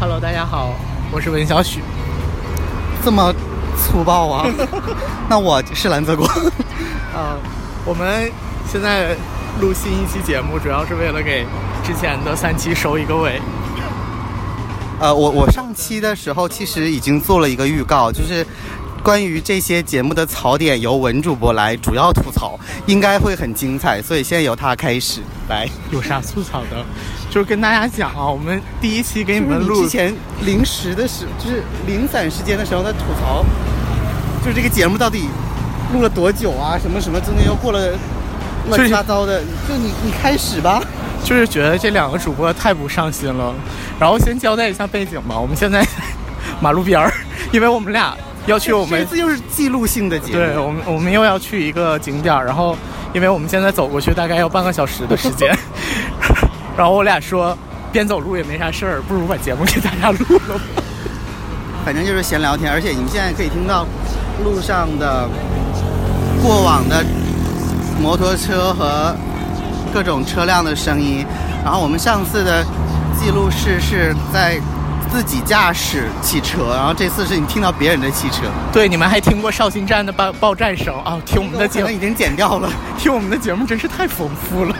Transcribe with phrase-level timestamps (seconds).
[0.00, 0.74] Hello，大家好，
[1.12, 1.82] 我是文小许。
[3.04, 3.34] 这么
[3.76, 4.46] 粗暴啊？
[5.28, 6.26] 那我是蓝泽国。
[7.14, 7.36] 呃，
[7.84, 8.32] 我们
[8.66, 9.14] 现在
[9.60, 11.44] 录新一期节目，主要是为了给
[11.84, 13.42] 之前的三期收一个尾。
[15.00, 18.46] 呃，我我上期的时候其实已经做了一个预告，就是
[19.02, 25.20] 关于这些节目的槽点由文主播来主要吐槽，应该会很精彩，所以现在由他开始
[25.50, 25.68] 来。
[25.90, 26.82] 有啥吐槽的？
[27.30, 30.12] 就是跟大家讲啊，我们第一期给你们录之前
[30.44, 33.44] 临时的时，就是零散时间的时候在吐槽，
[34.44, 35.28] 就是这个节目到底
[35.92, 36.76] 录了多久啊？
[36.76, 37.96] 什么什么中间又过了
[38.68, 40.82] 乱七八糟的，就你你开始吧。
[41.22, 43.54] 就是觉得这两个主播太不上心了。
[43.98, 45.86] 然后先交代一下背景吧，我们现在
[46.60, 47.12] 马路边儿，
[47.52, 52.76] 因为我们俩要去我们这次又是记录性的节目，对我们我们又要去一个景点儿，然后
[53.12, 55.54] 因为我们现在走过去大概要半个小时的时间，
[56.80, 57.56] 然后我俩说
[57.92, 60.64] 边走路也没啥事儿，不如把节目给大家录了吧。
[61.84, 63.86] 反正就是闲聊天，而且你们现在可以听到
[64.42, 65.28] 路上的
[66.42, 67.04] 过往的
[68.00, 69.14] 摩托车和
[69.92, 71.26] 各种车辆的声音，
[71.62, 72.64] 然后我们上次的。
[73.22, 74.58] 记录是是在
[75.12, 78.44] 自己驾驶汽车，然后这次是你听到别人的汽车。
[78.72, 81.20] 对，你们还听过绍兴站的报报站声啊？
[81.26, 82.70] 听我们的节目已经剪掉了。
[82.96, 84.74] 听我们的节目真是太丰富了。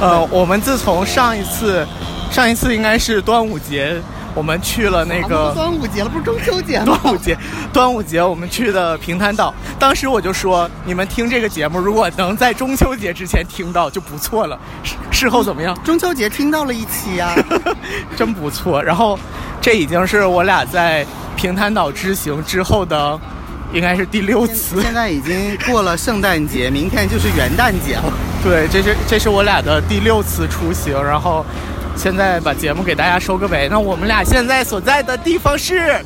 [0.00, 1.86] 呃，我们自从上一次，
[2.30, 4.00] 上一次应该是端午节。
[4.34, 6.98] 我们去了那个端午节了，不是中秋节吗？
[7.02, 7.38] 端午节，
[7.72, 9.54] 端午节我们去的平潭岛。
[9.78, 14.58] 当时我就说，你们听这个节目，如果能在中秋节之前听到就不错了。
[14.82, 15.74] 事事后怎么样？
[15.82, 17.34] 中秋节听到了一期呀，
[18.14, 18.82] 真不错。
[18.82, 19.18] 然后，
[19.58, 23.18] 这已经是我俩在平潭岛之行之后的，
[23.72, 24.82] 应该是第六次。
[24.82, 28.12] 现在已经过了圣诞节，明天就是元旦节了。
[28.48, 31.44] 对，这是这是我俩的第六次出行，然后。
[31.98, 33.70] 现在把节目给大家收个尾。
[33.70, 35.98] 那我们俩现在所在的地方是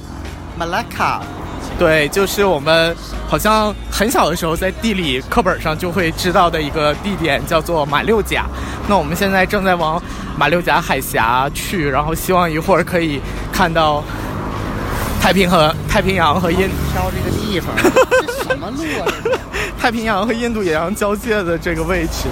[0.57, 1.21] 马拉卡，
[1.81, 2.97] 对，就是我们
[3.27, 8.45] 好像很小的时候在地理课本上就会知道的一个地点，叫做马六甲。
[8.87, 10.01] 那我们现在正在往
[10.39, 13.21] 马六甲海峡去，然后希望一会儿可以
[13.53, 14.01] 看到
[15.21, 17.75] 太平和太平洋和印挑这个地方，
[18.25, 19.11] 这什么路啊？
[19.81, 22.29] 太平洋和印度洋交界的这个位置。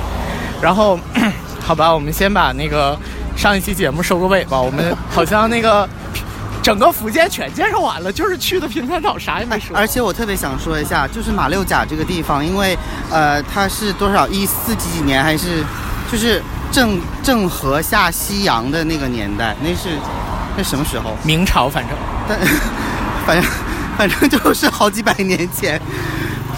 [0.61, 0.99] 然后，
[1.65, 2.99] 好吧，我们先把那个。
[3.37, 5.89] 上一期节目收个尾吧，我们好像那个
[6.61, 9.77] 整个福建全介绍完了，就是去的平潭岛啥也没说。
[9.77, 12.77] 而且我特别想说一下，就是马六甲这个地方，因为
[13.13, 15.63] 呃，它是多少一四几几年，还是
[16.11, 16.43] 就是
[16.73, 19.55] 郑郑和下西洋的那个年代？
[19.63, 19.91] 那是
[20.57, 21.17] 那什么时候？
[21.23, 21.97] 明朝，反正，
[22.29, 22.41] 但
[23.25, 23.51] 反正
[23.97, 25.81] 反正就是好几百年前，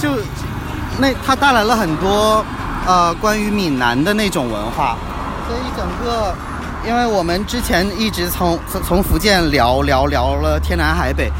[0.01, 0.15] 就
[1.00, 2.44] 那它带来了很多
[2.87, 4.97] 呃关于闽南的那种文化，
[5.49, 6.34] 所以整个。
[6.83, 11.31] 因为我们之前一直从从福建聊聊聊了天南海北，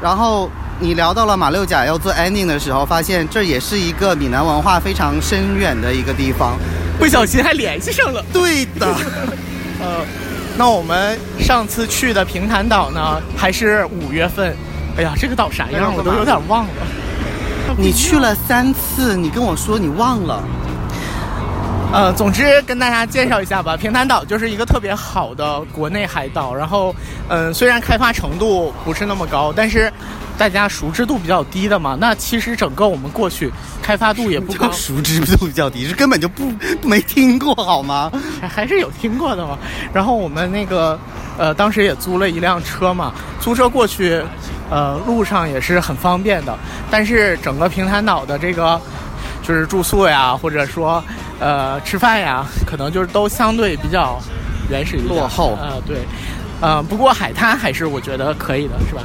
[0.00, 6.56] 然后你聊到了马六甲要做 ending 的时候，发现这也是一个闽南文化非常深远的一个地方，
[7.00, 8.24] 不小心还联系上了。
[8.32, 8.86] 对的，
[9.82, 10.06] 呃，
[10.56, 14.56] 那我们上次去的平潭岛呢，还是五月份。
[14.96, 16.70] 哎呀，这个岛啥样我都有点忘了。
[17.78, 20.42] 你去了三次，你跟我说你忘了。
[21.92, 23.76] 呃，总之跟大家介绍一下吧。
[23.76, 26.94] 平潭岛就是一个特别好的国内海岛，然后，
[27.28, 29.90] 嗯，虽然开发程度不是那么高，但是
[30.36, 31.96] 大家熟知度比较低的嘛。
[31.98, 33.50] 那其实整个我们过去
[33.80, 36.52] 开发度也不高，熟知度比较低是根本就不
[36.82, 38.10] 没听过好吗？
[38.40, 39.56] 还还是有听过的嘛。
[39.92, 40.98] 然后我们那个，
[41.38, 44.22] 呃，当时也租了一辆车嘛，租车过去，
[44.70, 46.56] 呃，路上也是很方便的。
[46.90, 48.80] 但是整个平潭岛的这个。
[49.42, 51.00] 就是住宿呀，或者说，
[51.38, 54.18] 呃，吃饭呀，可能就是都相对比较
[54.68, 55.56] 原始、落后。
[55.62, 55.98] 呃，对，
[56.60, 59.02] 呃，不过海滩还是我觉得可以的，是吧？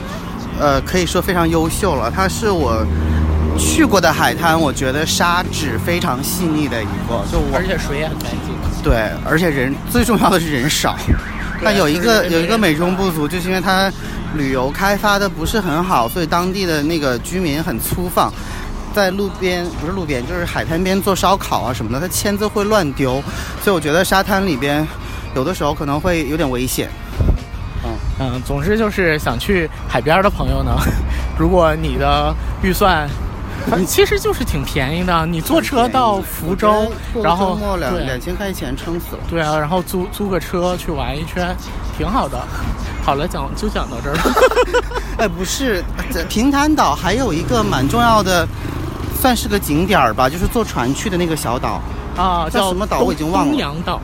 [0.60, 2.10] 呃，可以说非常优秀了。
[2.10, 2.84] 它是我
[3.56, 8.84] 去过的海滩，我觉得沙质非常细腻的一个，就而且水也很干净。
[8.84, 10.98] 对，而且人最重要的是人少。
[11.64, 13.92] 但有一个有一个美中不足，就是因为它
[14.36, 18.32] 旅游开发的不是很好，所以当地的那个居民很粗放。
[18.94, 23.24] 在路边不是路边，就是海滩边做烧烤啊什么的，它签字会乱丢，
[23.64, 24.86] 所以我觉得沙滩里边
[25.34, 26.90] 有的时候可能会有点危险。
[27.86, 30.76] 嗯嗯，总之就是想去海边的朋友呢，
[31.40, 33.10] 如果你的预算，
[33.78, 36.92] 你其实就是挺便宜的，你坐车到福州，
[37.24, 39.22] 然后两两千块钱撑死了。
[39.30, 41.56] 对啊，然后租租个车去玩一圈，
[41.98, 42.38] 挺好的。
[43.04, 44.22] 好了，讲就讲到这儿了。
[45.20, 45.84] 哎，不是，
[46.28, 48.48] 平潭岛还有一个蛮重要的。
[49.22, 51.80] 算是个景点儿吧，就是坐船去的那个小岛
[52.18, 53.52] 啊，叫什么岛我已经忘了。
[53.52, 54.02] 东洋岛，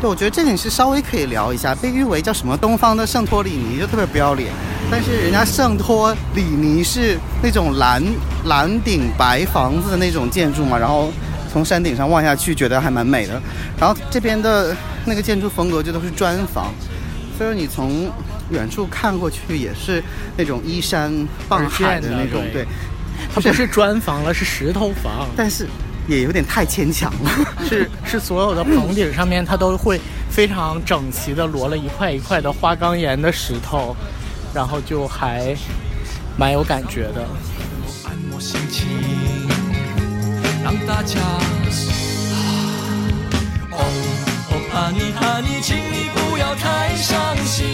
[0.00, 4.50] 对，我觉得这点是稍微可以聊一下，被誉为叫什么东方的圣托里尼，就特别不要脸。
[4.90, 8.02] 但是人家圣托里尼是那种蓝
[8.44, 11.12] 蓝顶白房子的那种建筑嘛，然后
[11.52, 13.40] 从山顶上望下去，觉得还蛮美的。
[13.78, 16.72] 然后这边的那个建筑风格就都是砖房，
[17.36, 18.10] 所以你从
[18.50, 20.02] 远处看过去也是
[20.36, 21.12] 那种依山
[21.48, 22.66] 傍海的那种，对，
[23.34, 25.66] 它不是砖房了，是石头房，但是
[26.06, 27.30] 也有点太牵强了。
[27.68, 30.00] 是 是，所有的棚顶上面它都会
[30.30, 33.96] 非常整齐的摞了一块一块的花岗岩的石头。
[34.54, 35.52] 然后就还
[36.38, 37.26] 蛮有感觉的。
[40.86, 41.20] 大家
[43.70, 43.78] 哦
[44.50, 47.66] 哦哈尼哈尼，请你不要太伤心。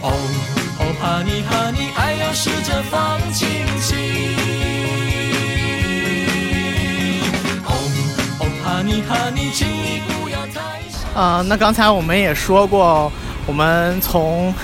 [0.00, 0.12] 哦
[0.78, 3.48] 哦哈尼哈尼，爱要试着放轻
[3.80, 3.98] 轻。
[7.64, 7.66] 哦
[8.38, 10.60] 哦哈尼哈尼，请你不要太。
[11.20, 13.12] 啊，那刚才我们也说过，
[13.46, 14.54] 我们从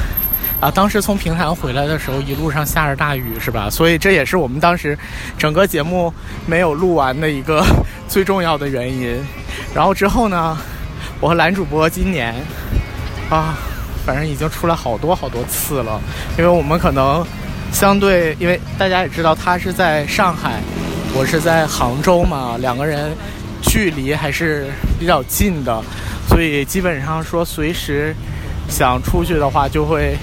[0.60, 3.68] 啊当时从平潭回来的时候，一路上下着大雨，是吧？
[3.70, 4.98] 所以这也是我们当时
[5.38, 6.12] 整个节目
[6.46, 7.64] 没有录完的一个
[8.08, 9.16] 最重要的原因。
[9.72, 10.58] 然后之后呢，
[11.20, 12.34] 我和男主播今年
[13.30, 13.56] 啊，
[14.04, 16.00] 反正已经出来好多好多次了，
[16.36, 17.24] 因为我们可能
[17.70, 20.60] 相对，因为大家也知道他是在上海，
[21.14, 23.12] 我是在杭州嘛，两个人
[23.62, 24.66] 距离还是
[24.98, 25.80] 比较近的。
[26.28, 28.12] 所以基本上说，随时
[28.68, 30.16] 想出去的话，就会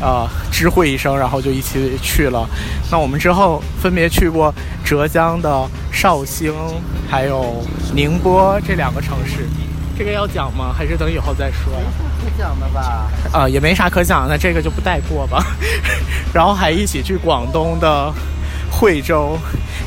[0.00, 2.48] 呃知会一声，然后就一起去了。
[2.90, 4.52] 那我们之后分别去过
[4.84, 6.52] 浙江的绍兴，
[7.08, 7.62] 还有
[7.94, 9.48] 宁波这两个城市。
[9.96, 10.74] 这个要讲吗？
[10.76, 11.72] 还是等以后再说？
[11.74, 13.10] 没啥可讲的吧？
[13.32, 15.44] 啊，也没啥可讲的，这个就不带过吧。
[16.32, 18.12] 然后还一起去广东的
[18.70, 19.38] 惠州，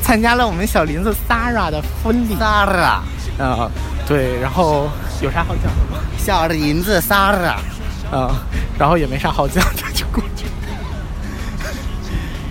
[0.01, 2.35] 参加了我们小林子 Sara 的婚礼。
[2.35, 2.99] Sara，
[3.39, 3.69] 啊，
[4.07, 4.89] 对，然后。
[5.21, 6.03] 有啥好讲的吗？
[6.17, 7.57] 小林子仨了，
[8.15, 8.29] 嗯，
[8.77, 10.45] 然后也没啥好讲的， 就过去。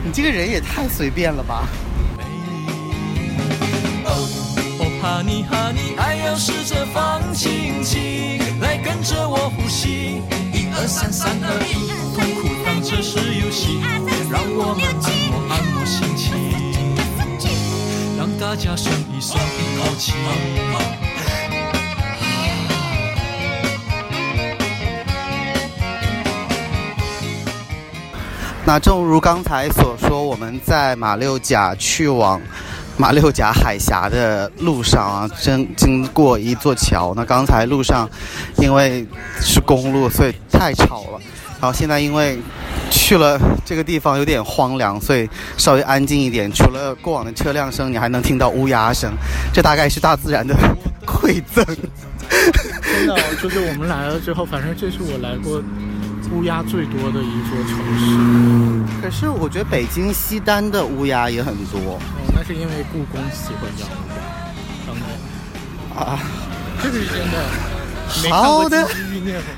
[0.05, 1.69] 你这个人也太随便了吧！
[4.05, 10.21] 哦，哈尼哈尼，爱要试着放轻轻，来跟着我呼吸。
[10.53, 11.87] 一二三，三二一，
[12.17, 13.79] 痛苦当这是游戏，
[14.29, 16.35] 让我们按摩按摩心情，
[18.19, 20.13] 让大家松一松一口气。
[28.65, 32.41] 那正如刚才所说，我们在马六甲去往
[32.97, 37.13] 马六甲海峡的路上啊，经经过一座桥。
[37.17, 38.09] 那刚才路上
[38.59, 39.05] 因为
[39.41, 41.21] 是公路，所以太吵了。
[41.61, 42.39] 然后现在因为
[42.91, 46.51] 去了这个地方有点荒凉，所以稍微安静一点。
[46.53, 49.13] 除了过往的车辆声，你还能听到乌鸦声。
[49.53, 50.55] 这大概是大自然的
[51.05, 51.65] 馈赠。
[51.67, 55.61] 真的，就是我们来了之后，反正这是我来过。
[56.33, 61.79] 乌鸦最多的一座城市，可是我觉得北京西单的乌鸦也很多。
[61.79, 62.01] 哦，
[62.35, 63.93] 那是因为故宫喜欢养乌
[65.97, 66.03] 鸦。
[66.03, 66.19] 啊，
[66.83, 67.37] 这个是真的。
[68.31, 68.89] 好的，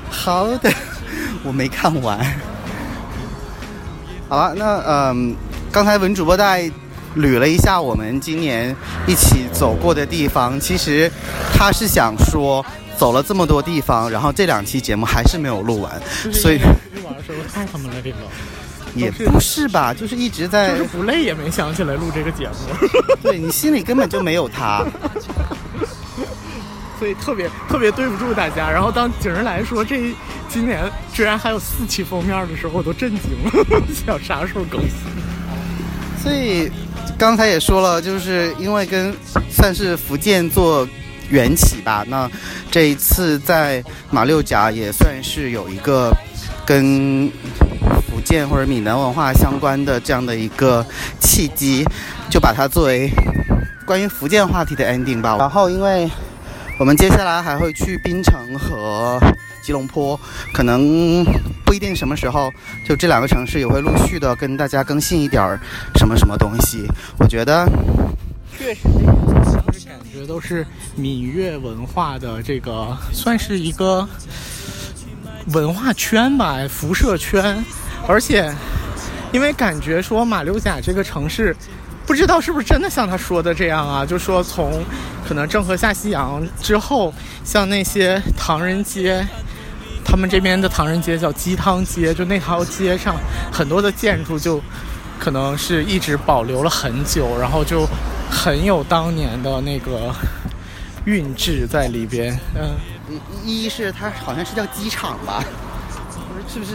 [0.09, 0.71] 好的，
[1.43, 2.19] 我没看完。
[4.27, 5.35] 好了，那嗯，
[5.71, 6.69] 刚才文主播带
[7.15, 8.75] 捋了一下我们今年
[9.07, 11.09] 一起走过的地方，其实
[11.53, 12.65] 他是想说。
[12.97, 18.17] 走了这么多地方，然后这两期节目还是没有录完，所以录完的时候太他们累了，
[18.95, 22.55] 也不是吧，就是一直在，就是不累也没想起来录这个节目，
[23.21, 24.85] 对你心里根本就没有他，
[26.97, 28.69] 所以特别特别对不住大家。
[28.71, 30.13] 然后当景儿来说这
[30.49, 33.51] 今年居然还有四期封面的时候，我都震惊了，
[34.05, 34.91] 想啥时候更新？
[36.23, 36.71] 所以
[37.17, 39.13] 刚才也说了，就是因为跟
[39.49, 40.87] 算是福建做。
[41.29, 42.29] 缘起吧，那
[42.69, 46.11] 这一次在马六甲也算是有一个
[46.65, 47.29] 跟
[48.07, 50.85] 福建或者闽南文化相关的这样的一个
[51.19, 51.83] 契机，
[52.29, 53.09] 就把它作为
[53.85, 55.35] 关于福建话题的 ending 吧。
[55.37, 56.09] 然后，因为
[56.79, 59.19] 我们接下来还会去槟城和
[59.61, 60.19] 吉隆坡，
[60.53, 61.23] 可能
[61.65, 62.51] 不一定什么时候，
[62.87, 65.59] 就这两个城市也会陆续的跟大家更新一点儿
[65.95, 66.85] 什么什么东西。
[67.17, 67.67] 我觉得
[68.57, 68.81] 确实。
[69.79, 70.65] 感觉都是
[70.95, 74.07] 闽粤文化的这个， 算是一个
[75.47, 77.63] 文化圈吧，辐射圈。
[78.07, 78.53] 而且，
[79.31, 81.55] 因为感觉说马六甲这个城市，
[82.05, 84.05] 不知道是不是真的像他说的这样啊？
[84.05, 84.83] 就说从
[85.27, 87.13] 可能郑和下西洋之后，
[87.43, 89.25] 像那些唐人街，
[90.05, 93.15] 他们这边的唐人街叫鸡汤街，就那条街上
[93.51, 94.61] 很多的建筑就
[95.19, 97.87] 可能是一直保留了很久，然后就。
[98.29, 100.13] 很有当年的那个
[101.05, 102.37] 韵致在里边。
[102.55, 102.75] 嗯，
[103.43, 105.43] 一一是它好像是叫机场吧？
[106.27, 106.73] 不是是不是？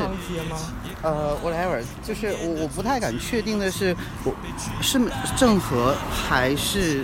[0.48, 0.56] 吗？
[1.02, 4.34] 呃，whatever，就是我我不太敢确定的是，我
[4.82, 5.00] 是
[5.36, 7.02] 郑和还是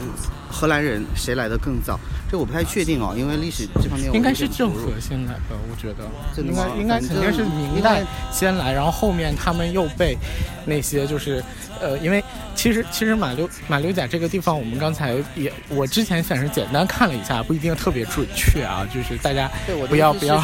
[0.50, 1.99] 荷兰人谁来的更早？
[2.31, 6.05] 这我不太确定哦，因为历史这方面应该是郑和先来的，我觉得
[6.43, 10.19] 应该应该肯定是明代先来，然后后面他们又被
[10.67, 11.43] 那些就是
[11.80, 12.23] 呃，因为
[12.54, 19.49] 其实其实马六马六甲这个地方，我们刚才也我之前算是简单看了一下，不一定特别准确啊，就是大家
[19.88, 20.42] 不要不要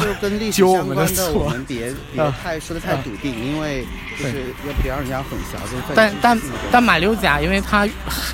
[0.51, 3.85] 揪我们的错，我们别 别太说的太笃定，因为
[4.17, 5.59] 就是要别让人家混淆。
[5.93, 6.39] 但但
[6.71, 7.87] 但马六甲，因为它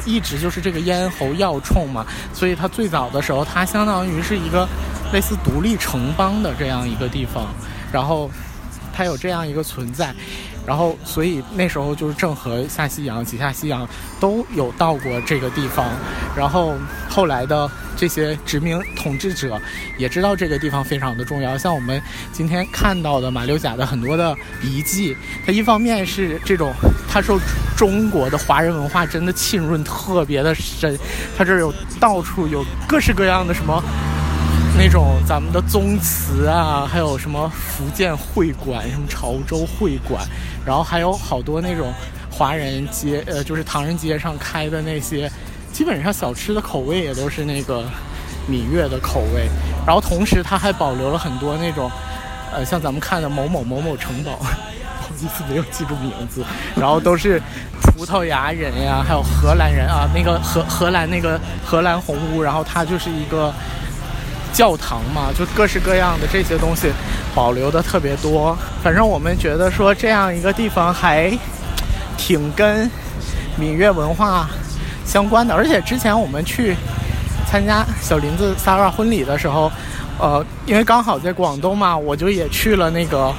[0.06, 3.40] 一直就是这个咽喉要冲嘛，所以它最早的时候。
[3.52, 4.68] 它相当于是一个
[5.12, 7.48] 类似独立城邦的这样一个地方，
[7.92, 8.30] 然后
[8.94, 10.14] 它有这样一个存在，
[10.66, 13.88] 然后所以那时候就是郑和下西洋、几下西洋
[14.20, 15.86] 都有到过这个地方，
[16.36, 16.74] 然后
[17.10, 19.60] 后来的这些殖民统治者
[19.98, 22.02] 也知道这个地方非常的重要，像我们
[22.32, 26.74] 今天看到的马六甲的很多的遗迹，它一方面是这种
[27.12, 27.40] 它受
[27.76, 30.98] 中国的华人文化真的浸润特别的深，
[31.38, 31.74] 它这儿有。
[32.00, 33.84] 到处有各式各样的什么
[34.80, 40.26] 那种咱们的宗祠啊，还有什么福建会馆、什么潮州会馆，
[40.66, 41.94] 然后还有好多那种
[42.32, 45.30] 华人街，呃，就是唐人街上开的那些，
[45.74, 47.84] 基本上小吃的口味也都是那个
[48.48, 49.50] 闽粤的口味。
[49.86, 51.92] 然后同时它还保留了很多那种，
[52.54, 54.40] 呃，像咱们看的某某某某城堡。
[54.40, 54.46] 不
[55.04, 56.42] 好意思没有记住名字，
[56.78, 57.42] 然后都是
[57.82, 63.54] 葡萄牙人呀，还有荷兰人啊，那个荷荷兰那个荷兰红屋，然后它就是一个
[64.54, 66.92] 教堂嘛，就各式各样的这些东西
[67.34, 68.58] 保留的特别多。
[68.84, 71.32] 反正我们觉得说这样一个地方还
[72.18, 72.90] 挺跟
[73.58, 74.50] 闽粤文化
[75.06, 76.76] 相关的，而且之前我们去
[77.50, 79.72] 参加小林子萨尔婚礼的时候，
[80.20, 83.34] 呃，因为刚好在广东嘛，我就也去了那个。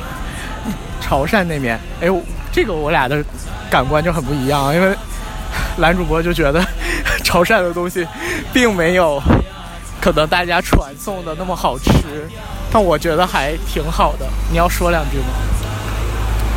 [1.01, 3.25] 潮汕那边，哎呦，这个我俩的
[3.69, 4.95] 感官就很不一样，因为
[5.77, 6.65] 男主播就觉得
[7.25, 8.07] 潮汕的东西
[8.53, 9.21] 并没有
[10.01, 11.93] 可能大家传颂的那么好吃，
[12.73, 14.27] 但我觉得还挺好的。
[14.51, 15.27] 你要说两句吗？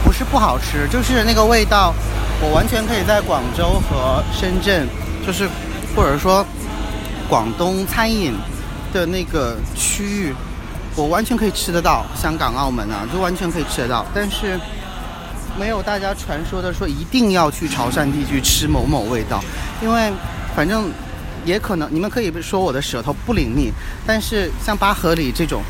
[0.06, 1.94] 不是不好吃，就是那个味道，
[2.42, 4.88] 我完全可以在广州和深圳，
[5.26, 5.50] 就是
[5.96, 6.46] 或者说
[7.28, 8.34] 广东餐饮
[8.94, 10.34] 的那个区域。
[10.96, 14.60] 我完全可以吃得到，香港、澳门啊，就完全可以吃得到，但是
[15.58, 19.44] 没有大家传说的说一定要去潮汕地区吃某某味道，
[19.82, 20.14] 因为
[20.56, 20.92] 反正
[21.46, 23.72] 也可能你们可以说我的舌头不灵敏，
[24.06, 25.62] 但是像八合里这种，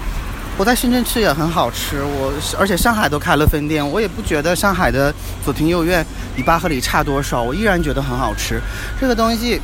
[0.57, 5.13] 我在深圳吃也很好吃，我而且上海都开了分店，我也不觉得上海的
[5.43, 8.61] 左庭右院比八合里差多少，我依然觉得很好吃。
[8.99, 9.59] 这个东西，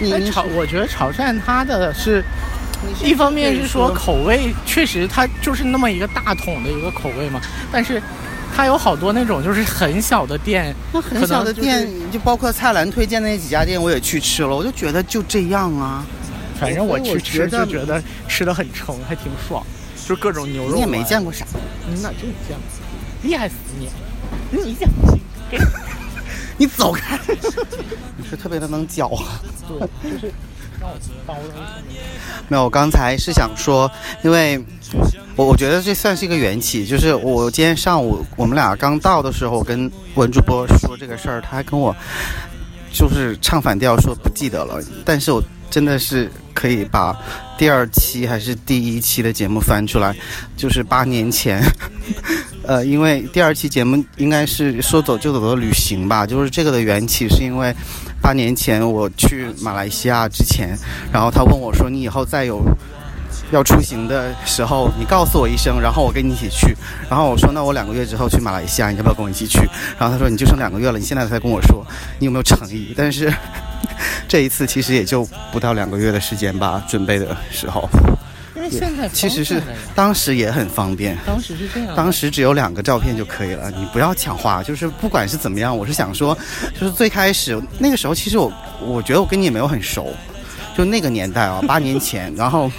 [0.00, 2.24] 你潮，我觉得潮汕它的是。
[3.00, 8.02] 一方面是说口味确实它就是那么一个大桶的一个口味嘛，但是
[8.54, 16.04] 它有好多那种就是很小的店，那很小的店就包括蔡澜推荐的那几家店我也去吃了，我就觉得就这样啊。
[16.60, 19.64] 反正我去吃就觉得吃的很撑，还挺爽，
[20.06, 20.74] 就各种牛肉。
[20.74, 21.44] 你也没见过啥？
[21.88, 23.28] 你哪真见过？
[23.28, 23.88] 厉害死你！
[24.50, 24.88] 你讲，
[26.56, 27.18] 你走开！
[28.16, 29.40] 你是特别的能嚼啊。
[29.66, 30.32] 对，就是。
[32.48, 33.90] 没有，我刚才是想说，
[34.22, 34.62] 因为
[35.36, 41.94] 我我觉得这算是一个缘起，就是我今天上午我们俩刚到的时候，我跟文主播说这个事儿，他还跟我
[42.92, 47.16] 就是唱反调说不记得了，但是我真的是可以把
[47.56, 50.14] 第二期还是第一期的节目翻出来，
[50.56, 51.62] 就是八年前，
[52.66, 57.74] 呃，因为第二期节目应该是说走就走的旅行吧，就是这个的缘起是因为。
[58.22, 60.78] 八年前我去马来西亚之前，
[61.12, 62.62] 然后他问我说：“你以后再有
[63.50, 66.76] 要出行的时候，你告诉我一声，然后我跟你一起去。”
[67.10, 69.58] 然后我说：“那我两个月之后去马来西亚，你要不要跟我一起去？”
[69.98, 71.84] 然后他说：“你就剩两个月了，你现在才跟我说，
[72.20, 73.32] 你有没有诚意？”但是
[74.28, 77.88] 这一次其实也就不到两个月的时间吧，准备的时候。
[78.70, 79.62] 现在其实是
[79.94, 83.70] 当时也很方便，当时是这样，当时只有两个照片就可以了。
[83.70, 86.36] 你不要抢话，就是不管是怎么样，我是想说，
[86.78, 90.14] 就是最开始那个时候，其实我我觉得我跟你也没有很熟，
[90.76, 92.70] 就那个年代啊， 八年前，然后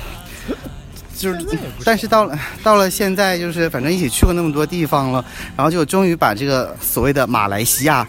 [1.16, 1.48] 就是，
[1.86, 5.24] 但是到了到了现在，就是反正一起去过那么多地方了，
[5.56, 8.08] 然后就终于把这个所谓的马来西亚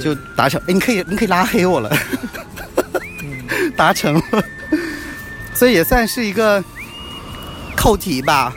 [0.00, 0.60] 就达成。
[0.68, 1.96] 哎，你可以你可以拉黑我了，
[3.76, 4.44] 达成了，
[5.54, 6.62] 所以也算是一个。
[7.76, 8.52] 扣题吧，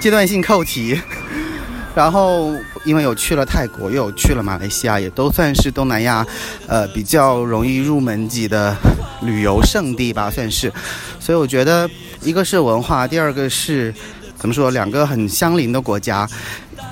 [0.00, 1.00] 阶段性扣题，
[1.94, 2.52] 然后
[2.84, 6.26] 因为有去了泰国，又有去了马来西亚，也都算是东南亚，
[6.66, 8.76] 呃，比较容易入门级的
[9.20, 10.72] 旅游胜地吧，算是。
[11.20, 11.88] 所以我觉得，
[12.22, 13.94] 一个是文化，第二个是
[14.36, 16.28] 怎么说，两个很相邻的国家，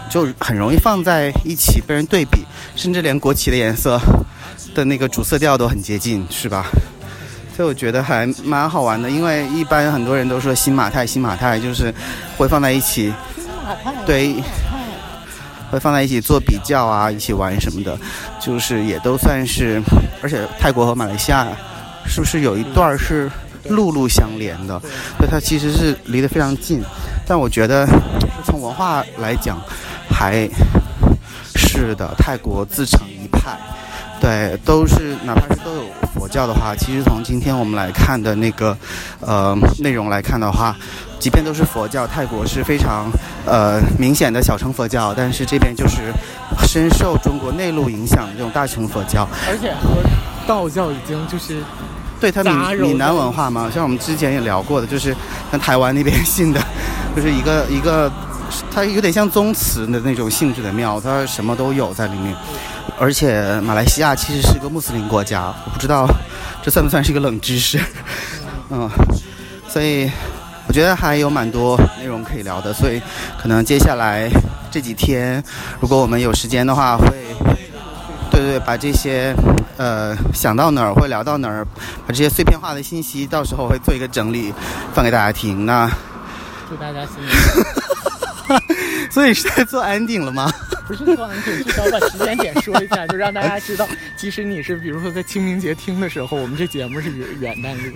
[0.08, 2.44] 就很容易放在一起被人对比，
[2.76, 4.00] 甚至连国旗的颜色
[4.74, 6.66] 的那个主色调都很接近，是吧？
[7.60, 11.92] 所以我觉得还蛮好玩的，因为一般很多人都说新马泰，新马泰就是
[12.38, 13.12] 会放在一起，
[14.06, 14.34] 对。
[15.70, 17.98] 会放在一起做比较啊，一起玩什么的，
[18.40, 19.78] 就是也都算是，
[20.22, 21.46] 而且泰国和马来西亚
[22.06, 23.30] 是不是有一段是
[23.68, 24.80] 陆路相连的？
[25.18, 26.82] 所以它其实是离得非常近。
[27.26, 27.86] 但我觉得
[28.42, 29.58] 从文化来讲，
[30.08, 30.48] 还
[31.54, 33.54] 是的，泰国自成一派。
[34.20, 35.84] 对，都是哪怕是都有
[36.14, 38.76] 佛教的话，其实从今天我们来看的那个
[39.20, 40.76] 呃内容来看的话。
[41.20, 43.12] 即便都是佛教，泰国是非常
[43.44, 46.10] 呃明显的小乘佛教，但是这边就是
[46.66, 50.00] 深受中国内陆影响的这种大乘佛教，而且和
[50.46, 51.62] 道教已经就是
[52.18, 55.14] 对它闽闽南文化嘛，像我们之前也聊过的，就是
[55.50, 56.60] 像台湾那边信的，
[57.14, 58.10] 就是一个一个，
[58.72, 62.34] 它有点像宗祠的那种性质的庙，它什么都有在里面，
[63.00, 66.06] 而且马来西亚其实是个穆斯林国家，我不知道
[66.62, 67.80] 这算不算是一个冷知识，
[68.70, 68.88] 嗯，
[69.66, 70.08] 所以。
[70.68, 73.02] 我觉得还有蛮多内容可以聊的，所以
[73.36, 74.30] 可能接下来
[74.70, 75.42] 这几天，
[75.80, 77.08] 如果我们有时间的话，会，
[78.30, 79.34] 对对，把这些，
[79.76, 81.66] 呃，想到哪儿会聊到哪儿，
[82.06, 84.54] 把这些碎片化的信息，到时候会做一个整理，
[84.94, 85.66] 放给大家听。
[85.66, 85.90] 那
[86.68, 89.10] 祝大家新年。
[89.10, 90.52] 所以是在做 ending 了吗？
[90.90, 97.94] 不是做安定，至少把时间点说一下，就让大家知道，即使你是比如说在清明节听的时候，我们这节目是元元旦录。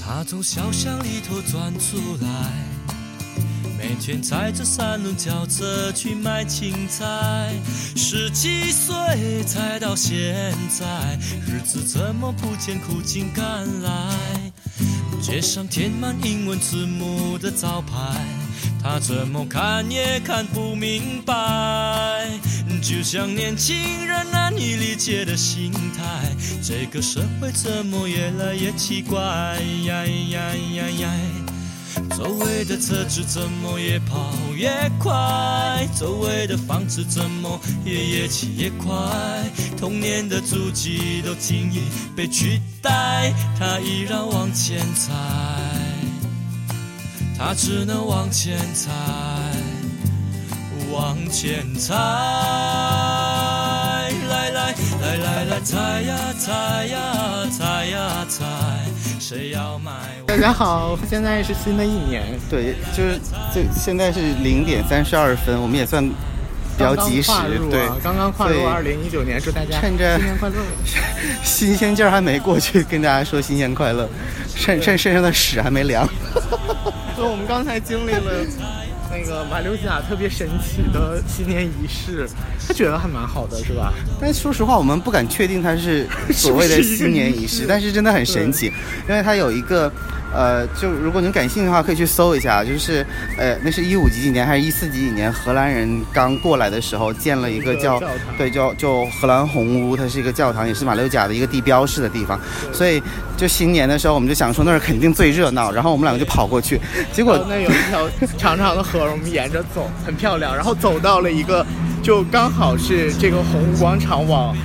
[0.00, 2.28] 他从小巷里头钻出来，
[3.76, 7.52] 每天踩着三轮轿车去卖青菜。
[7.96, 8.94] 十几岁
[9.42, 14.52] 才到现在，日子怎么不见苦尽甘来？
[15.20, 18.16] 街上贴满英文字母的招牌。
[18.82, 21.34] 他怎么看也看不明白，
[22.82, 26.34] 就像年轻人难以理解的心态。
[26.62, 29.20] 这个社会怎么越来越奇怪？
[29.84, 31.10] 呀呀呀呀！
[32.16, 35.88] 周围的车子怎么越跑越快？
[35.98, 38.96] 周围的房子怎么也越起越快？
[39.76, 41.82] 童年的足迹都轻易
[42.14, 45.12] 被取代，他依然往前踩。
[47.38, 48.90] 他只能往前踩，
[50.92, 51.94] 往前踩，
[54.28, 58.44] 来来来来来，踩呀踩呀踩呀踩，
[59.18, 60.19] 谁要买？
[60.30, 63.18] 大家好，现在是新的一年，对，就是
[63.52, 66.14] 这现在是零点三十二分，我们也算比
[66.78, 67.32] 较及时，
[67.68, 70.54] 对，刚刚跨入二零一九年，祝大家趁着新年快乐，
[71.42, 74.08] 新鲜劲儿还没过去，跟大家说新年快乐，
[74.54, 76.08] 趁趁身上的屎还没凉。
[77.16, 78.46] 说 我们刚才经历了
[79.10, 82.28] 那个马六甲特别神奇的新年仪式，
[82.68, 83.92] 他觉得还蛮好的，是吧？
[84.20, 88.72] 但说实话，我们不敢确定它是所谓的新年仪式， 但是真的很神奇，
[89.08, 89.92] 因为它有一个。
[90.32, 93.04] 呃，就如果您感兴趣的话，可以去搜一下，就是，
[93.36, 98.00] 呃，那是一五几几年还是一四几几年，荷兰人刚过来的时候建了一个叫，
[98.38, 102.38] 对，叫就荷兰红屋，它是一个教堂，也是马六甲的一个地标式的地方，
[102.72, 103.02] 所以
[103.36, 106.80] 就新年的时候，我们就想说那儿肯定最热闹，然后我们两个就跑过去，
[107.12, 111.66] 结果那有一条长长的河，我们沿着走，很漂亮，然后走到了一个，
[112.02, 114.56] 就刚好是这个红屋广场往。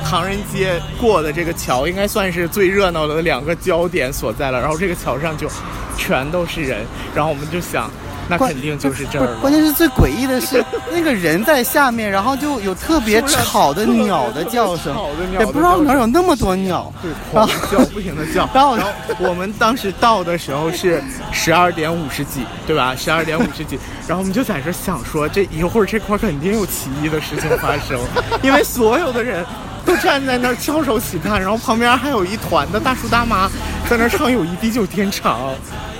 [0.00, 5.48] 唐人街过的这个桥应该算是最热闹的两个焦点所在了，然后这个桥上就
[5.96, 6.84] 全都是人，
[7.14, 7.90] 然后我们就想。
[8.28, 9.34] 那肯定就是这儿。
[9.40, 14.96] 关键是最诡异的是，那个人在下面，然后就有特别吵的鸟的叫声，
[15.36, 18.48] 也不知道哪有那么多鸟，对，狂叫，不停的叫。
[18.54, 22.94] 然后我们当时到的时候是十二点五十几，对吧？
[22.94, 27.98] 十二点五十几， 然后我们就在这想说，这一会儿这块肯定有奇异的事情发生，
[28.44, 29.44] 因为所有的人
[29.90, 33.50] 都站在那儿翘首企盼，然后旁边还有一团的大叔大妈
[33.88, 35.40] 在那唱《友谊地久天长》。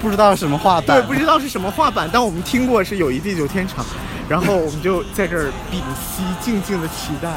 [0.00, 3.84] 不知道什么画板，对，不知道是什么画板，但我们听过是友谊地久天长，
[4.28, 7.28] 然后我们就在这儿屏息静静的期待，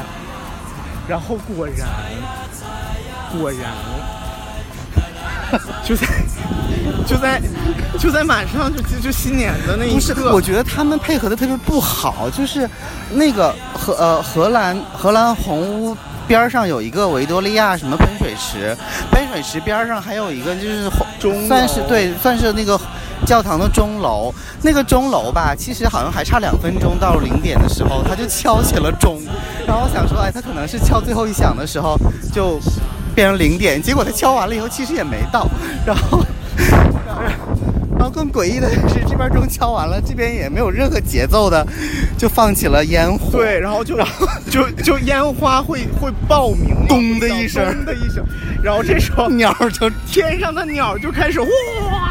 [1.08, 1.88] 然后果然，
[3.36, 3.72] 果然，
[5.84, 6.06] 就在
[7.04, 7.42] 就在
[7.98, 12.70] 就在马上就就新年的那一刻，我觉得他们配合的特别不好，就是
[13.10, 18.76] 那个荷呃荷兰荷兰红屋边上有一个维多利亚什么喷水池，
[19.10, 22.80] 喷水池边上还有一个就是钟算是对，算是那个
[23.26, 24.32] 教堂的钟楼。
[24.62, 29.20] 那个钟楼吧，其实好像还差两分钟到零点的时候，他就敲起了钟。
[29.66, 31.98] 然后我想说，哎，他可能是敲最后一响的时候
[32.32, 32.58] 就
[33.14, 35.46] 变成零点，结果他敲完了以后其实也没到，
[35.86, 36.20] 然后。
[38.04, 41.66] 然后更诡异的 是，这边钟敲完了，这边也没有任何节奏的，
[42.18, 43.38] 就放起了烟火。
[43.38, 48.22] 对，然后就然后就就烟花会会爆鸣，咚的一声咚的一声，
[48.62, 51.40] 然后这时候鸟儿就天上的鸟就开始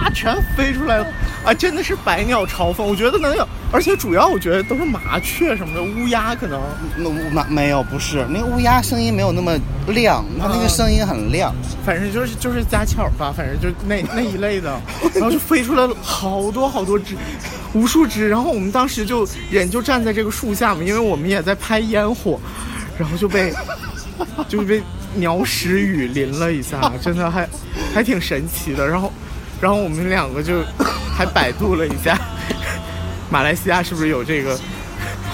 [0.04, 1.08] 哇全飞出来了
[1.46, 2.86] 啊，真的是百鸟朝凤。
[2.86, 6.62] 我觉得能有，而且主要我觉得都是麻雀什么的，乌鸦可能
[6.98, 11.54] 那乌没没有，不是那个乌鸦声音没有那么亮，它那个声音很亮。
[11.86, 14.78] 反正就是就是家巧吧，反正就那那一类的，
[15.16, 17.16] 然后就飞出来了好多好多只，
[17.74, 18.28] 无数只。
[18.28, 22.40] 然后我们当时就人就站在这个树下嘛，因为我们也在拍烟火，
[22.98, 23.54] 然后就被
[24.48, 24.82] 就被
[25.16, 27.48] 鸟屎雨淋了一下，真的还
[27.94, 28.88] 还挺神奇的。
[28.88, 29.12] 然后
[29.64, 30.62] 然后我们两个就
[31.16, 32.20] 还百度了一下，
[33.32, 34.60] 马来西亚是不是有这个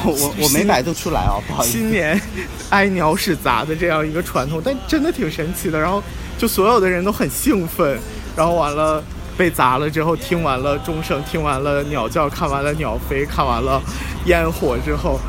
[0.05, 1.71] 我我我没百度出来哦，不好意思。
[1.71, 2.21] 新年
[2.69, 5.79] 挨鸟屎砸的这样一个传统，但真的挺神奇的。
[5.79, 6.03] 然后
[6.37, 7.99] 就所有的人都很兴奋，
[8.35, 9.03] 然后完了
[9.35, 13.81] 被砸了之后，听完了钟声，听完了鸟叫，看完了鸟飞，看完了
[14.27, 15.19] 烟火之后，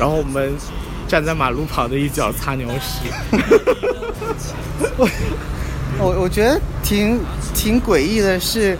[0.00, 0.54] 然后我们
[1.06, 3.10] 站在马路旁的一角擦鸟屎。
[5.98, 7.18] 我我觉得挺
[7.54, 8.76] 挺诡异的是，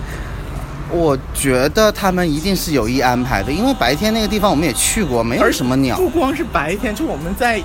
[0.90, 5.96] 我觉得他们一定是有意安排的，因为白天那个地方我们也去过，没有什么鸟。
[5.96, 7.60] 不光是白天，就我们在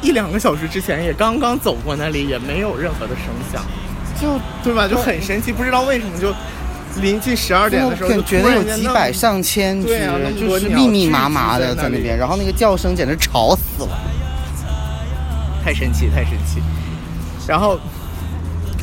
[0.00, 3.62] 一两个小时之前也刚刚走过那里，也没有任何的声响，
[4.20, 4.88] 就对吧？
[4.88, 6.32] 就很神奇，不知道为什么就
[7.00, 9.88] 临近十二点的时候，就觉得有几百上千只，
[10.38, 13.90] 就是密密麻麻的在那边，然后那个叫声简直吵死了。
[15.62, 16.62] 太神奇，太神奇。
[17.46, 17.78] 然后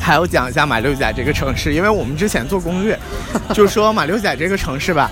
[0.02, 2.98] 还要讲一下马六甲这个城市，因为我们之前做攻略，
[3.54, 5.08] 就说马六甲这个城市吧，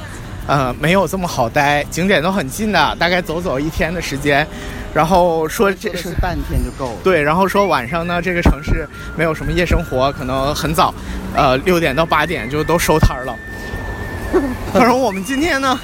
[0.49, 4.47] 呃，没有这么好待，景点都很近的，大概走走一天的时间。
[4.93, 6.99] 然后说这是 半天就够了。
[7.05, 8.85] 对，然后说晚上呢，这个城市
[9.17, 10.93] 没有什么夜生活，可能很早，
[11.37, 13.35] 呃，六点到八点就都收摊儿了。
[14.75, 15.79] 反正我们今天呢，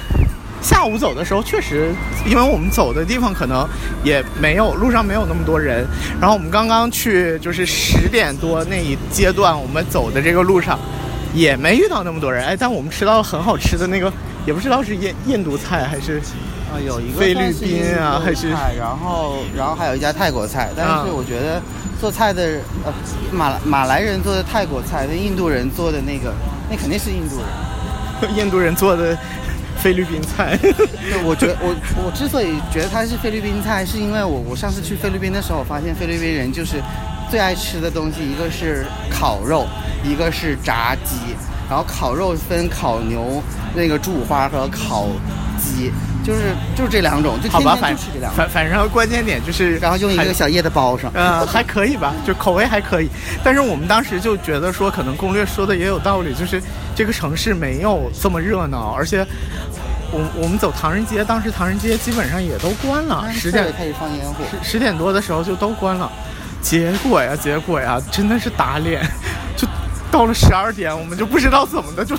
[0.61, 1.93] 下午走的时候，确实，
[2.25, 3.67] 因为我们走的地方可能
[4.03, 5.87] 也没有路上没有那么多人。
[6.19, 10.77] 然后我们刚刚去就是十点多那一阶段，我们走的这个路上
[11.33, 12.43] 也没遇到那么多人。
[12.45, 14.11] 哎，但我们吃到了很好吃的那个，
[14.45, 16.19] 也不知道是印印度菜还是
[16.69, 21.61] 啊，有一个菲律宾啊还是菜然后然后还有一家泰国菜，但啊是我觉得
[22.01, 22.91] 做菜的呃
[23.31, 26.33] 马马来人做的泰国菜，那印度人做的那个
[26.69, 27.47] 那肯定是印度人。
[28.35, 29.15] 印度人做的
[29.77, 30.57] 菲律宾菜。
[30.57, 30.73] 对，
[31.23, 36.81] 我觉得我我之所以觉得它是菲律宾菜，是因为我我上次去菲律宾的时候，我发现菲律宾人就是
[37.29, 39.67] 最爱吃的东西，一个是烤肉，
[40.03, 41.15] 一个是炸鸡。
[41.69, 43.43] 然后烤肉分烤牛
[43.75, 45.09] 那个猪五花和烤
[45.59, 45.91] 鸡，
[46.23, 48.37] 就是就是这两种，就好吧，天天反就吃这两种。
[48.37, 51.11] 反反正关键点就是，然后用一个小叶子包上。
[51.13, 53.09] 呃，还可以吧，就口味还可以。
[53.43, 56.63] 但是我们当时就觉得说，可能攻略说的也有道理，就是
[56.97, 59.23] 这个城市没有这么热闹，而且
[60.11, 66.11] 我我们走唐人街，当时唐人街基本上也都关了，十点开始放烟火，十十点多的时候就都关了。
[66.59, 69.07] 结果呀，结果呀，真的是打脸，
[69.55, 69.67] 就
[70.11, 72.17] 到了十二点，我们就不知道怎么的，就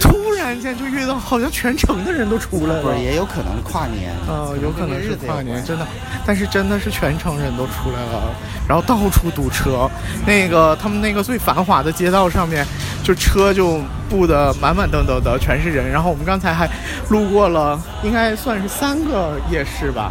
[0.00, 2.82] 突然间就遇到好像全城的人都出来了。
[2.82, 5.86] 不是也有可能跨年，呃，有可能是跨年，真的，
[6.26, 8.34] 但是真的是全城人都出来了，
[8.68, 9.88] 然后到处堵车，
[10.26, 12.66] 那个他们那个最繁华的街道上面，
[13.06, 15.88] 就车就布的满满登登的，全是人。
[15.88, 16.68] 然后我们刚才还
[17.08, 20.10] 路过了，应该算是三个夜市吧，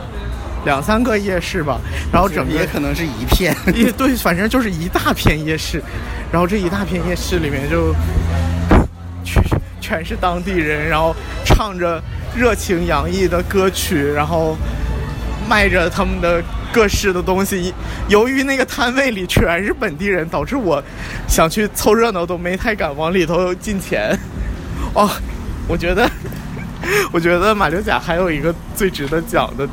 [0.64, 1.78] 两三个夜市吧，
[2.10, 3.54] 然后整个也可能是一片。
[3.74, 5.84] 一对，反正就是一大片夜市，
[6.32, 7.94] 然后这一大片夜市里面就
[9.26, 9.44] 全
[9.82, 12.02] 全是当地人，然后唱着
[12.34, 14.56] 热情洋溢的歌曲，然后
[15.50, 16.42] 卖着他们的
[16.76, 17.74] 各式的东西。
[18.10, 20.84] 由于那个摊位里全是本地人，导致我
[21.26, 24.14] 想去凑热闹都没太敢往里头进钱。
[24.94, 25.10] 哦，
[25.70, 26.10] 我觉得，
[27.14, 29.66] 我觉得马六甲还有一个最值得讲的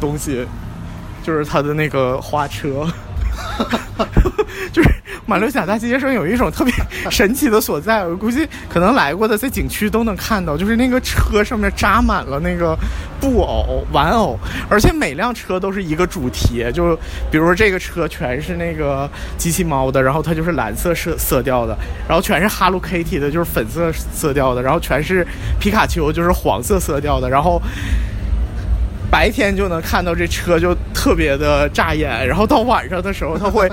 [0.00, 0.46] 东西，
[1.24, 2.86] 就是他的那个花车。
[4.72, 4.88] 就是
[5.28, 6.72] 马六甲大街上有一种特别
[7.10, 12.74] 神奇的所在，我估计可能来过的在景区都能看到，就是那个车上面扎满了那个
[13.20, 14.38] 布偶、玩偶，
[14.70, 16.96] 而且每辆车都是一个主题，就
[17.30, 21.76] 比如说这个车全是那个机器猫的，然后它就是蓝色色色调的，
[22.08, 25.26] 然后全是 Hello Kitty 的，就是粉色色调的，然后全是
[25.60, 27.60] 皮卡丘，就是黄色色调的，然后。
[29.10, 33.68] 白天就能看到这车就特别的扎眼，然后到晚上的时候，它会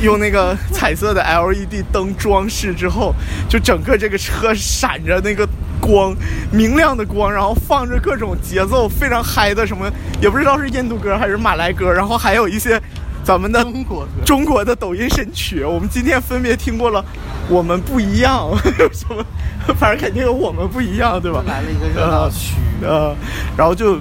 [0.00, 3.14] 用那个彩色的 LED 灯装饰之后，
[3.48, 5.48] 就整个这个车闪着那个
[5.80, 6.14] 光，
[6.52, 12.80] 明亮的光，然后放着各种节奏非常嗨的什么，也不知道是印度歌还是马来歌，然后还有一些
[13.24, 15.64] 咱们的中国歌中国的抖音神曲。
[15.64, 17.04] 我们今天分别听过了，
[17.48, 18.50] 我们不一样，
[18.92, 19.24] 什么，
[19.78, 21.42] 反正肯定有我们不一样，对吧？
[21.46, 22.54] 来了一个热闹区。
[22.82, 23.14] 呃，
[23.58, 23.98] 然后就，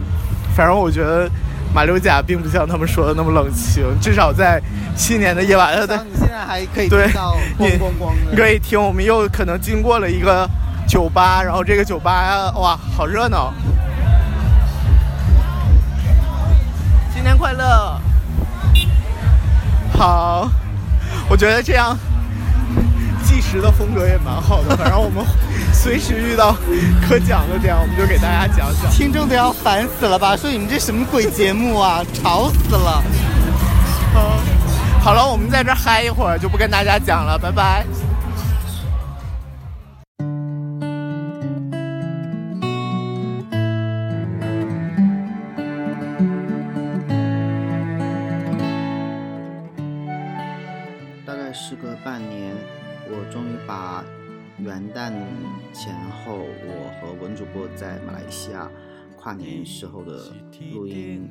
[0.60, 1.32] 反正我觉得
[1.74, 4.62] 马六甲并不像他们说的那么冷清，至少在
[4.94, 8.36] 新年的夜晚，呃，对你现在还可以对听到你咣咣咣你的。
[8.36, 10.46] 可以听，我们又可能经过了一个
[10.86, 13.54] 酒吧，然后这个酒吧哇，好热闹！
[17.14, 17.98] 新年快乐！
[19.98, 20.52] 好，
[21.30, 21.98] 我觉得这样
[23.24, 25.24] 计时的风格也蛮好的，反正我们
[25.72, 26.56] 随时遇到
[27.08, 28.92] 可讲的点，我们就给大家讲讲。
[28.92, 30.36] 听众都要烦死了吧？
[30.36, 33.02] 说你们这什么鬼节目啊，吵死了！
[35.02, 37.86] 好了，我们在这嗨一会儿，就不跟大家讲了，拜拜。
[51.26, 52.54] 大概时隔半年，
[53.10, 54.04] 我终于把
[54.60, 55.14] 元旦
[55.74, 58.70] 前后我和文主播在马来西亚
[59.18, 60.34] 跨年时候的
[60.74, 61.30] 录音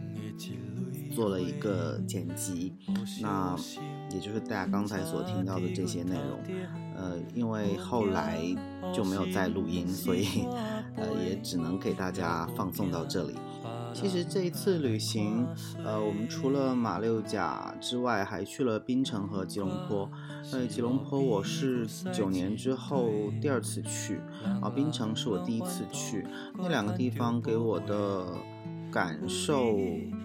[1.14, 2.74] 做了一个剪辑，
[3.20, 3.56] 那
[4.10, 6.38] 也就是大家刚才所听到的这些内容。
[6.96, 8.38] 呃，因为后来
[8.92, 10.46] 就没有再录音，所以
[10.96, 13.34] 呃也只能给大家放送到这里。
[13.94, 15.46] 其实这一次旅行，
[15.84, 20.08] 呃，我们除了马六甲之外，还去了槟城和吉隆坡。
[20.52, 24.20] 呃，吉隆坡我是九年之后第二次去，
[24.62, 26.24] 啊，槟城是我第一次去。
[26.56, 28.26] 那两个地方给我的
[28.90, 29.78] 感受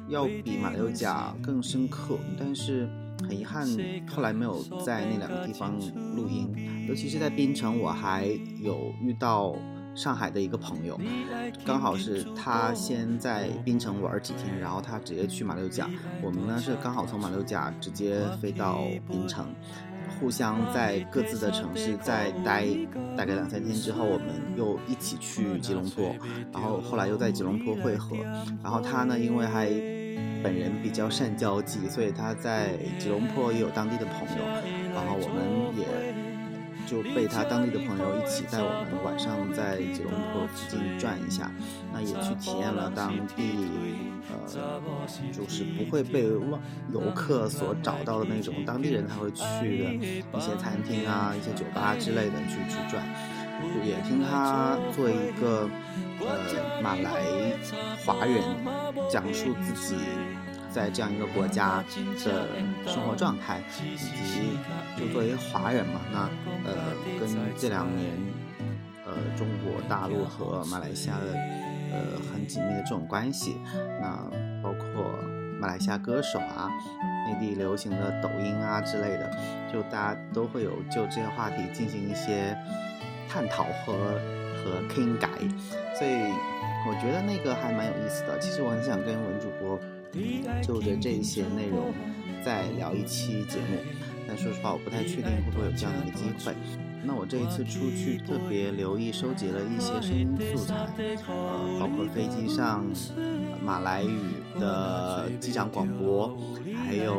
[0.08, 2.88] 要比马六甲更深刻，但是
[3.28, 3.68] 很遗憾，
[4.08, 5.78] 后来没有在那两个地方
[6.16, 6.54] 录音。
[6.88, 8.28] 尤其是在槟城，我还
[8.62, 9.56] 有遇到
[9.96, 11.00] 上海的一个朋友，
[11.66, 15.90] 刚好是他先在槟城玩几天，然后他直接去马六甲。
[16.22, 19.54] 我们呢是刚好从马六甲直接飞到槟城，
[20.20, 22.66] 互相在各自的城市再待
[23.16, 26.16] 大概两三天之后，我们又一起去吉隆坡，
[26.52, 28.18] 然后后来又在吉隆坡会合。
[28.64, 29.68] 然后他呢，因为还
[30.44, 34.44] 本人比较善交际，所以他在吉隆坡也有当地的朋友，
[34.94, 36.23] 然后我们也。
[36.94, 41.52] 就被他当地的朋友一起带我们晚上在吉隆坡附近转一下，
[41.92, 43.68] 那也去体验了当地，
[44.30, 44.38] 呃，
[45.32, 46.60] 就是不会被外
[46.94, 49.42] 游客所找到的那种当地人才会去
[49.84, 53.04] 的一些餐厅啊、一些酒吧之类的去去转，
[53.84, 55.68] 也听他作为一个
[56.20, 57.24] 呃马来
[58.06, 58.40] 华人
[59.10, 59.96] 讲述自己。
[60.74, 61.84] 在这样一个国家
[62.26, 62.50] 的
[62.88, 64.58] 生活状态，以及
[64.98, 66.30] 就作为华人嘛，那
[66.68, 68.10] 呃跟这两年
[69.06, 71.34] 呃中国大陆和马来西亚的
[71.92, 73.62] 呃很紧密的这种关系，
[74.02, 74.18] 那
[74.64, 75.14] 包括
[75.60, 76.72] 马来西亚歌手啊，
[77.28, 79.32] 内地流行的抖音啊之类的，
[79.72, 82.58] 就大家都会有就这些话题进行一些
[83.30, 83.94] 探讨和
[84.58, 85.28] 和傾偈，
[85.94, 86.34] 所以
[86.88, 88.40] 我觉得那个还蛮有意思的。
[88.40, 89.80] 其实我很想跟文主播。
[90.62, 91.94] 就着这些内容
[92.44, 93.78] 再聊一期节目，
[94.28, 96.54] 但说实话，我不太确定会不会有这样的一个机会。
[97.06, 100.76] 那我这一次出去特别留意收集了一些声音素材，
[101.28, 102.86] 呃，包括飞机上
[103.62, 104.20] 马来语
[104.60, 106.38] 的机长广播，
[106.74, 107.16] 还有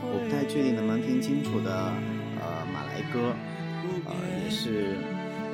[0.00, 1.92] 我不太确定能不能听清楚的
[2.40, 3.34] 呃马来歌，
[4.06, 4.96] 呃，也是。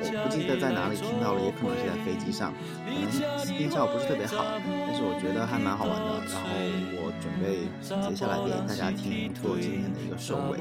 [0.01, 2.53] 我不记得在哪里听到了，也可能是在飞机上，
[2.87, 4.45] 可能音效不是特别好，
[4.89, 6.17] 但是我觉得还蛮好玩的。
[6.33, 6.49] 然后
[6.97, 7.69] 我准备
[8.09, 10.57] 接下来给大家听做今天的一个收尾。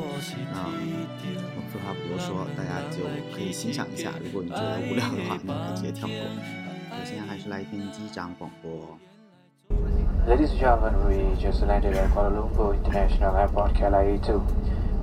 [0.52, 4.12] 那我废话不多说，大家就可以欣赏一下。
[4.20, 6.14] 如果你觉得无聊的话，你可以直接跳过。
[6.92, 8.70] 首先还是来听机长广播。
[10.28, 14.42] Ladies and gentlemen, we just landed at Kuala Lumpur International Airport, KLIA 2.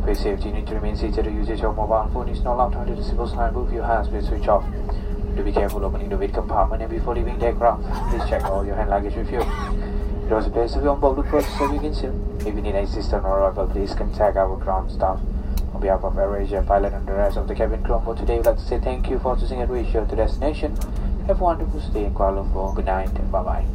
[0.06, 1.26] For your safety, you need to remain seated.
[1.26, 3.54] The usage of mobile phone is not allowed to the civil sign.
[3.54, 4.64] Move your hands will switch off.
[5.36, 8.66] To be careful opening the weight compartment and before leaving the aircraft, please check all
[8.66, 9.42] your hand luggage with you.
[9.42, 12.08] It was a pleasure to be on board the first so you can see.
[12.48, 15.20] If you need assistance or arrival, please contact our ground staff.
[15.74, 18.46] On behalf of AirAsia pilot and the rest of the cabin crew for today, we'd
[18.46, 20.72] like to say thank you for choosing AirAsia to destination.
[21.28, 22.74] Have a wonderful stay in Kuala Lumpur.
[22.74, 23.66] Good night and bye-bye.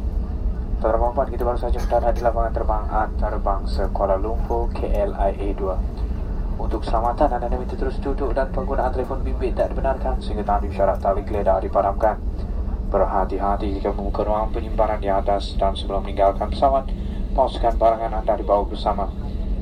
[0.81, 0.97] Saudara
[1.29, 6.00] kita baru saja mendarat di lapangan terbang antarabangsa Kuala Lumpur KLIA 2.
[6.61, 11.01] Untuk keselamatan, anda diminta terus duduk dan penggunaan telefon bimbit tak dibenarkan sehingga tanda isyarat
[11.01, 12.21] tali geledah dipadamkan.
[12.93, 16.85] Berhati-hati jika membuka ruang penyimpanan di atas dan sebelum meninggalkan pesawat,
[17.33, 19.09] pauskan barangan Anda di bawah bersama.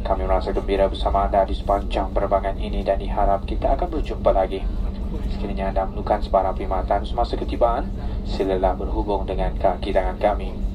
[0.03, 4.67] Kami merasa gembira bersama Anda di sepanjang penerbangan ini dan diharap kita akan berjumpa lagi.
[5.31, 7.87] Sekiranya Anda menemukan sebarang perkhidmatan semasa ketibaan,
[8.27, 10.68] silalah berhubung dengan kaki tangan kami.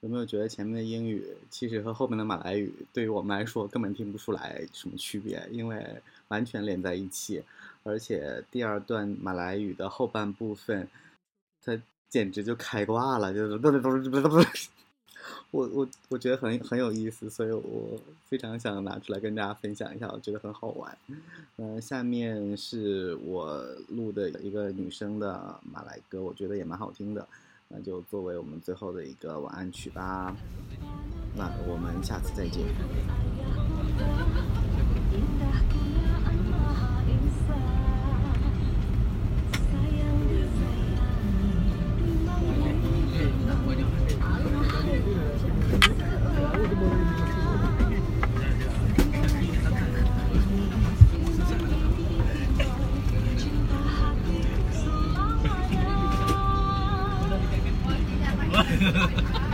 [0.00, 5.84] 有没有觉得前面的英语其实和后面的马来语对于我们来说根本听不出来什么区别，因为
[6.28, 7.40] 完全连在一起，
[7.84, 10.88] 而且第二段马来语的后半部分，
[11.64, 14.42] 它简直就开挂了，就是不不不不不不，
[15.50, 20.96] 我我我觉得很很有意思，所以我非常想拿出来跟大家分享一下，我觉得很好玩。
[21.56, 27.26] 嗯、下面是我录的一个女生的马来歌，我觉得也蛮好听的。
[27.68, 30.34] 那就作为我们最后的一个晚安曲吧。
[31.36, 32.64] 那我们下次再见。
[58.50, 59.49] 走了呵呵呵